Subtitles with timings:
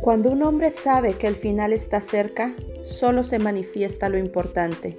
[0.00, 4.98] Cuando un hombre sabe que el final está cerca, solo se manifiesta lo importante.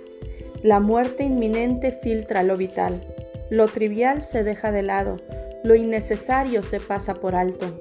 [0.62, 3.02] La muerte inminente filtra lo vital.
[3.50, 5.18] Lo trivial se deja de lado,
[5.64, 7.80] lo innecesario se pasa por alto.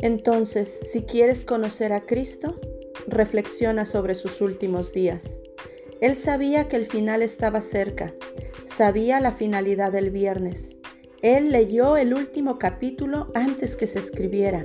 [0.00, 2.58] Entonces, si quieres conocer a Cristo,
[3.06, 5.38] reflexiona sobre sus últimos días.
[6.00, 8.14] Él sabía que el final estaba cerca,
[8.64, 10.79] sabía la finalidad del viernes.
[11.22, 14.64] Él leyó el último capítulo antes que se escribiera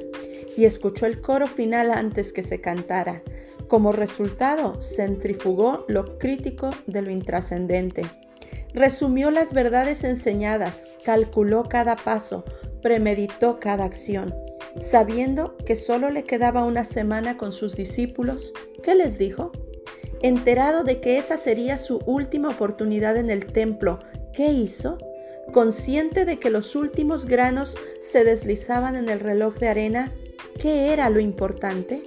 [0.55, 3.23] y escuchó el coro final antes que se cantara.
[3.67, 8.03] Como resultado, centrifugó lo crítico de lo intrascendente.
[8.73, 12.45] Resumió las verdades enseñadas, calculó cada paso,
[12.81, 14.33] premeditó cada acción.
[14.79, 19.51] Sabiendo que solo le quedaba una semana con sus discípulos, ¿qué les dijo?
[20.21, 23.99] Enterado de que esa sería su última oportunidad en el templo,
[24.33, 24.97] ¿qué hizo?
[25.51, 30.11] Consciente de que los últimos granos se deslizaban en el reloj de arena,
[30.59, 32.03] ¿qué era lo importante?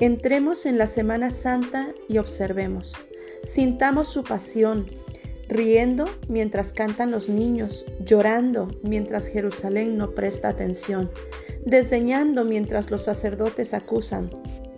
[0.00, 2.92] Entremos en la Semana Santa y observemos.
[3.44, 4.86] Sintamos su pasión,
[5.48, 11.10] riendo mientras cantan los niños, llorando mientras Jerusalén no presta atención,
[11.64, 14.30] desdeñando mientras los sacerdotes acusan,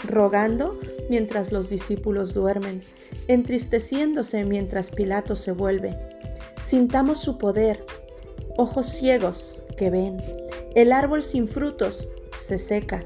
[0.05, 0.79] rogando
[1.11, 2.83] mientras los discípulos duermen,
[3.27, 5.99] entristeciéndose mientras Pilato se vuelve.
[6.65, 7.85] Sintamos su poder,
[8.57, 10.19] ojos ciegos que ven,
[10.75, 13.05] el árbol sin frutos se seca,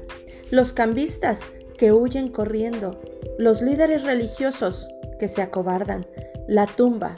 [0.51, 1.39] los cambistas
[1.77, 2.99] que huyen corriendo,
[3.37, 6.05] los líderes religiosos que se acobardan,
[6.47, 7.15] la tumba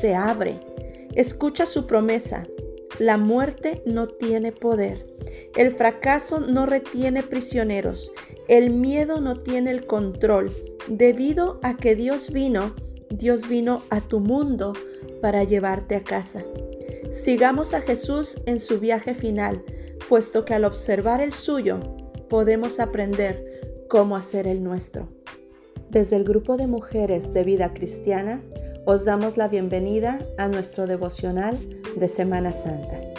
[0.00, 0.60] se abre,
[1.14, 2.44] escucha su promesa,
[2.98, 5.06] la muerte no tiene poder.
[5.56, 8.12] El fracaso no retiene prisioneros.
[8.48, 10.52] El miedo no tiene el control.
[10.88, 12.74] Debido a que Dios vino,
[13.12, 14.72] Dios vino a tu mundo
[15.20, 16.44] para llevarte a casa.
[17.12, 19.62] Sigamos a Jesús en su viaje final,
[20.08, 21.80] puesto que al observar el suyo
[22.28, 25.08] podemos aprender cómo hacer el nuestro.
[25.90, 28.40] Desde el grupo de mujeres de vida cristiana,
[28.86, 31.58] os damos la bienvenida a nuestro devocional
[31.96, 33.11] de Semana Santa.